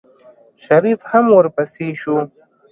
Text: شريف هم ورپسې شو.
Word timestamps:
شريف 0.63 0.99
هم 1.11 1.25
ورپسې 1.37 1.87
شو. 2.01 2.17